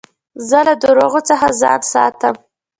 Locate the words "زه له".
0.49-0.73